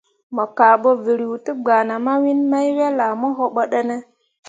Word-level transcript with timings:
Mo 0.35 0.43
kah 0.57 0.75
bo 0.81 0.89
vǝrǝǝ 1.03 1.35
te 1.45 1.51
gbana 1.63 1.95
mawiin 2.05 2.41
mai 2.51 2.67
wel 2.77 2.97
ah 3.07 3.11
mo 3.19 3.27
wobo 3.37 3.61
ɗǝne? 3.71 3.95